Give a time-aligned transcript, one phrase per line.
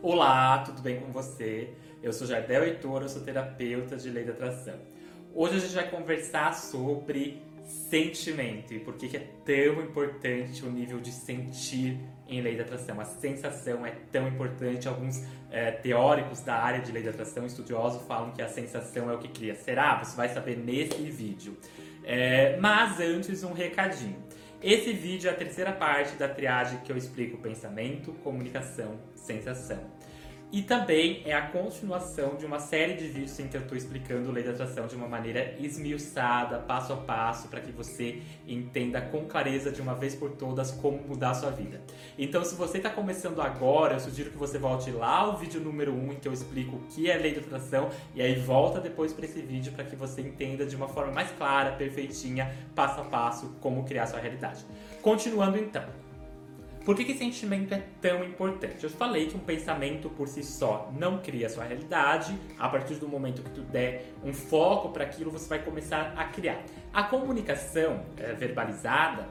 [0.00, 1.70] Olá, tudo bem com você?
[2.00, 4.76] Eu sou Jardel Heitor, eu sou terapeuta de lei da atração.
[5.34, 11.00] Hoje a gente vai conversar sobre sentimento e por que é tão importante o nível
[11.00, 11.98] de sentir
[12.28, 13.00] em lei da atração.
[13.00, 14.86] A sensação é tão importante.
[14.86, 19.14] Alguns é, teóricos da área de lei da atração, estudiosos, falam que a sensação é
[19.16, 19.56] o que cria.
[19.56, 19.98] Será?
[20.04, 21.58] Você vai saber nesse vídeo.
[22.04, 24.16] É, mas antes, um recadinho.
[24.60, 29.78] Esse vídeo é a terceira parte da triagem que eu explico pensamento, comunicação, sensação.
[30.50, 34.32] E também é a continuação de uma série de vídeos em que eu estou explicando
[34.32, 39.26] lei da atração de uma maneira esmiuçada, passo a passo, para que você entenda com
[39.26, 41.82] clareza de uma vez por todas como mudar a sua vida.
[42.18, 45.92] Então, se você está começando agora, eu sugiro que você volte lá ao vídeo número
[45.92, 48.80] 1 um, em que eu explico o que é lei da atração e aí volta
[48.80, 53.02] depois para esse vídeo para que você entenda de uma forma mais clara, perfeitinha, passo
[53.02, 54.64] a passo, como criar a sua realidade.
[55.02, 56.07] Continuando então.
[56.88, 58.82] Por que, que sentimento é tão importante?
[58.82, 62.34] Eu falei que um pensamento por si só não cria a sua realidade.
[62.58, 66.24] A partir do momento que tu der um foco para aquilo, você vai começar a
[66.24, 66.62] criar.
[66.90, 69.28] A comunicação é, verbalizada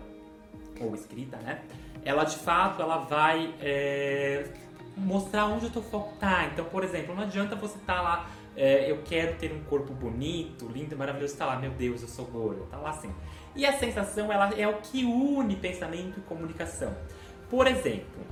[0.80, 1.62] ou escrita, né?
[2.06, 4.46] Ela de fato ela vai é,
[4.96, 6.46] mostrar onde o teu foco tá.
[6.54, 9.94] Então, por exemplo, não adianta você estar tá lá é, eu quero ter um corpo
[9.94, 13.14] bonito, lindo, maravilhoso, tá lá, meu Deus, eu sou gordo, tá lá assim.
[13.56, 16.96] E a sensação, ela é o que une pensamento e comunicação.
[17.50, 18.28] Por exemplo,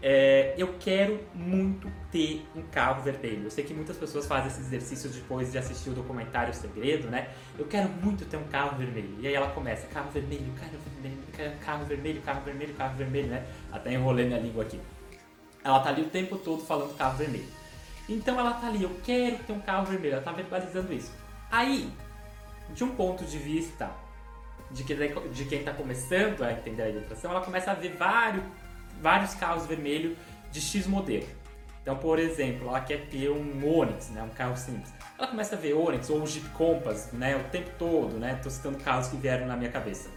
[0.00, 3.44] é, eu quero muito ter um carro vermelho.
[3.44, 7.30] Eu sei que muitas pessoas fazem esse exercício depois de assistir o documentário Segredo, né?
[7.58, 9.16] Eu quero muito ter um carro vermelho.
[9.20, 13.46] E aí ela começa, carro vermelho, carro vermelho, carro vermelho, carro vermelho, carro vermelho, né?
[13.72, 14.80] Até enrolei minha língua aqui.
[15.64, 17.48] Ela tá ali o tempo todo falando carro vermelho.
[18.08, 21.12] Então ela tá ali, eu quero ter um carro vermelho, ela tá verbalizando isso.
[21.50, 21.90] Aí,
[22.72, 23.90] de um ponto de vista
[24.70, 28.44] de, que, de quem está começando a entender a ilustração, ela começa a ver vários,
[29.00, 30.16] vários carros vermelhos
[30.50, 31.26] de X modelo.
[31.82, 34.92] Então, por exemplo, ela quer ter um Onix, né, um carro simples.
[35.18, 38.38] Ela começa a ver Onix ou Jeep Compass né, o tempo todo, né?
[38.42, 40.10] Tô citando carros que vieram na minha cabeça.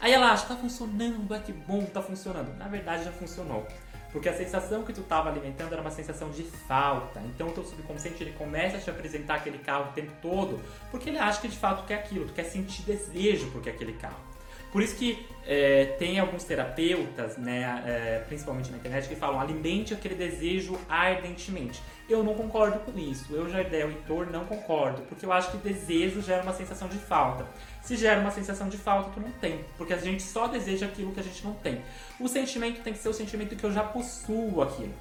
[0.00, 2.56] Aí ela acha, tá funcionando, é que bom, tá funcionando.
[2.56, 3.66] Na verdade já funcionou.
[4.12, 7.20] Porque a sensação que tu estava alimentando era uma sensação de falta.
[7.20, 10.60] Então o teu subconsciente ele começa a te apresentar aquele carro o tempo todo,
[10.90, 14.30] porque ele acha que de fato quer aquilo, tu quer sentir desejo por aquele carro.
[14.72, 19.92] Por isso que é, tem alguns terapeutas, né, é, principalmente na internet, que falam alimente
[19.92, 21.82] aquele desejo ardentemente.
[22.08, 23.34] Eu não concordo com isso.
[23.34, 27.46] Eu, Jardel Heitor, não concordo, porque eu acho que desejo gera uma sensação de falta.
[27.82, 31.12] Se gera uma sensação de falta, tu não tem, porque a gente só deseja aquilo
[31.12, 31.80] que a gente não tem.
[32.20, 34.94] O sentimento tem que ser o sentimento que eu já possuo aquilo,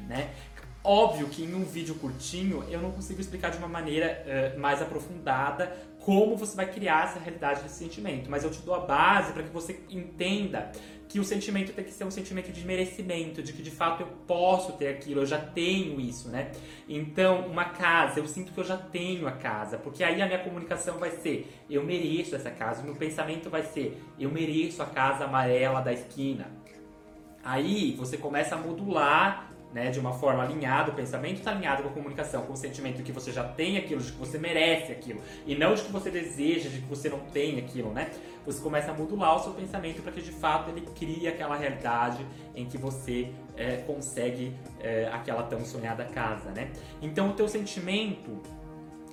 [0.00, 0.30] né?
[0.88, 4.80] Óbvio que em um vídeo curtinho eu não consigo explicar de uma maneira uh, mais
[4.80, 9.32] aprofundada como você vai criar essa realidade desse sentimento, mas eu te dou a base
[9.32, 10.70] para que você entenda
[11.08, 14.06] que o sentimento tem que ser um sentimento de merecimento, de que de fato eu
[14.28, 16.52] posso ter aquilo, eu já tenho isso, né?
[16.88, 20.38] Então, uma casa, eu sinto que eu já tenho a casa, porque aí a minha
[20.38, 24.86] comunicação vai ser eu mereço essa casa, o meu pensamento vai ser eu mereço a
[24.86, 26.46] casa amarela da esquina.
[27.42, 31.90] Aí você começa a modular né, de uma forma alinhada, o pensamento está alinhado com
[31.90, 34.90] a comunicação, com o sentimento de que você já tem aquilo, de que você merece
[34.90, 38.10] aquilo, e não de que você deseja, de que você não tem aquilo, né?
[38.46, 42.24] Você começa a modular o seu pensamento para que de fato ele crie aquela realidade
[42.54, 46.70] em que você é, consegue é, aquela tão sonhada casa, né?
[47.02, 48.40] Então o teu sentimento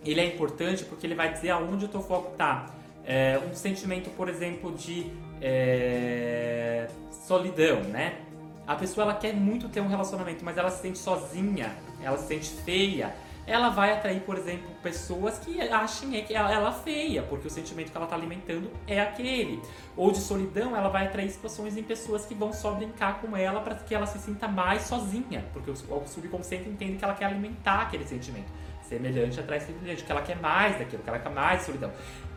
[0.06, 2.73] ele é importante porque ele vai dizer aonde o teu foco está.
[3.06, 5.07] É, um sentimento, por exemplo, de
[5.41, 8.19] é, solidão, né?
[8.66, 12.28] A pessoa ela quer muito ter um relacionamento, mas ela se sente sozinha, ela se
[12.28, 13.13] sente feia.
[13.46, 17.91] Ela vai atrair, por exemplo, pessoas que achem que ela, ela feia, porque o sentimento
[17.91, 19.62] que ela está alimentando é aquele.
[19.97, 23.59] Ou de solidão, ela vai atrair situações em pessoas que vão só brincar com ela
[23.59, 27.25] para que ela se sinta mais sozinha, porque o, o subconsciente entende que ela quer
[27.25, 28.47] alimentar aquele sentimento.
[28.81, 31.91] Semelhante atrai semelhante, que ela quer mais daquilo, que ela quer mais solidão.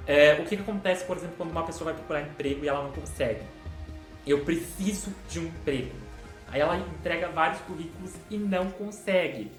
[0.09, 2.83] É, o que, que acontece, por exemplo, quando uma pessoa vai procurar emprego e ela
[2.83, 3.43] não consegue?
[4.27, 6.06] Eu preciso de um emprego
[6.49, 9.51] Aí ela entrega vários currículos e não consegue.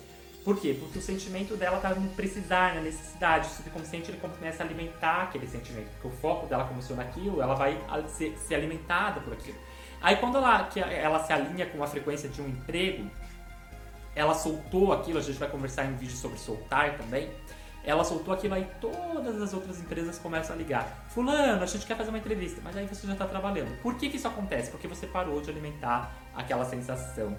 [0.44, 0.78] Por quê?
[0.80, 3.48] Porque o sentimento dela está no precisar, na necessidade.
[3.48, 5.90] O subconsciente ele começa a alimentar aquele sentimento.
[5.92, 7.78] Porque o foco dela começou naquilo, ela vai
[8.08, 9.58] ser, ser alimentada por aquilo.
[10.02, 13.10] Aí quando ela, que ela se alinha com a frequência de um emprego,
[14.16, 17.30] ela soltou aquilo, a gente vai conversar em um vídeo sobre soltar também
[17.88, 21.06] ela soltou aquilo aí, todas as outras empresas começam a ligar.
[21.08, 23.82] Fulano, a gente quer fazer uma entrevista, mas aí você já está trabalhando.
[23.82, 24.70] Por que, que isso acontece?
[24.70, 27.38] Porque você parou de alimentar aquela sensação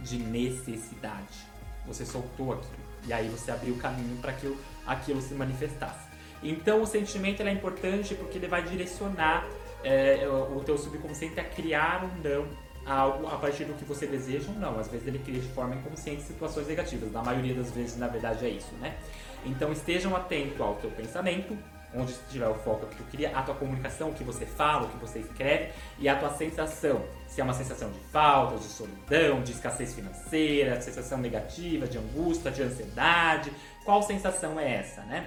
[0.00, 1.46] de necessidade.
[1.86, 2.88] Você soltou aquilo.
[3.06, 4.56] E aí você abriu o caminho para que
[4.86, 6.08] aquilo, se manifestasse.
[6.42, 9.46] Então o sentimento é importante porque ele vai direcionar
[9.84, 12.46] é, o teu subconsciente a criar ou não
[12.88, 14.78] algo a partir do que você deseja ou não.
[14.78, 17.12] Às vezes ele cria de forma inconsciente situações negativas.
[17.12, 18.96] Na maioria das vezes, na verdade, é isso, né?
[19.44, 21.56] Então estejam atentos ao teu pensamento,
[21.94, 24.88] onde estiver o foco que tu cria, a tua comunicação, o que você fala, o
[24.88, 27.02] que você escreve e a tua sensação.
[27.26, 32.50] Se é uma sensação de falta, de solidão, de escassez financeira, sensação negativa, de angústia,
[32.50, 33.52] de ansiedade,
[33.84, 35.26] qual sensação é essa, né?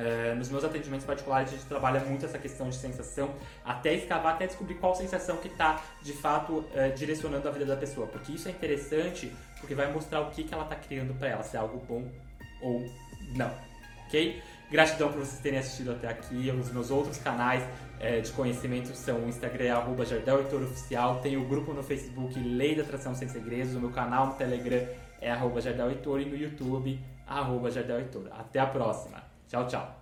[0.00, 4.34] Uh, nos meus atendimentos particulares a gente trabalha muito essa questão de sensação, até escavar,
[4.34, 8.32] até descobrir qual sensação que está de fato uh, direcionando a vida da pessoa, porque
[8.32, 11.56] isso é interessante, porque vai mostrar o que, que ela está criando para ela, se
[11.56, 12.10] é algo bom
[12.62, 12.86] ou
[13.36, 13.52] não,
[14.06, 14.42] ok?
[14.70, 16.48] Gratidão por vocês terem assistido até aqui.
[16.50, 17.64] Os meus outros canais
[17.98, 21.20] é, de conhecimento são o Instagram, arroba Jardel Heitor Oficial.
[21.20, 23.74] Tem o grupo no Facebook Lei da Atração Sem Segredos.
[23.74, 24.86] O meu canal no Telegram
[25.20, 28.28] é arroba Jardel Heitor e no YouTube, arroba Jardel Heitor.
[28.30, 29.29] Até a próxima.
[29.50, 29.99] Tchau, tchau.